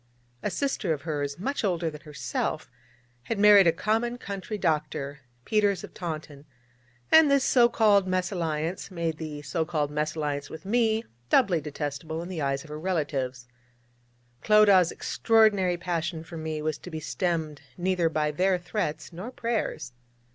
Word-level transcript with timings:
A 0.41 0.49
sister 0.49 0.93
of 0.93 1.03
hers, 1.03 1.37
much 1.37 1.63
older 1.63 1.91
than 1.91 2.01
herself, 2.01 2.71
had 3.25 3.37
married 3.37 3.67
a 3.67 3.71
common 3.71 4.17
country 4.17 4.57
doctor, 4.57 5.19
Peters 5.45 5.83
of 5.83 5.93
Taunton, 5.93 6.45
and 7.11 7.29
this 7.29 7.43
so 7.43 7.69
called 7.69 8.07
mésalliance 8.07 8.89
made 8.89 9.17
the 9.19 9.43
so 9.43 9.63
called 9.63 9.91
mésalliance 9.91 10.49
with 10.49 10.65
me 10.65 11.05
doubly 11.29 11.61
detestable 11.61 12.23
in 12.23 12.29
the 12.29 12.41
eyes 12.41 12.63
of 12.63 12.69
her 12.71 12.79
relatives. 12.79 13.47
But 14.39 14.47
Clodagh's 14.47 14.91
extraordinary 14.91 15.77
passion 15.77 16.23
for 16.23 16.35
me 16.35 16.63
was 16.63 16.79
to 16.79 16.89
be 16.89 16.99
stemmed 16.99 17.61
neither 17.77 18.09
by 18.09 18.31
their 18.31 18.57
threats 18.57 19.13
nor 19.13 19.29
prayers. 19.29 19.93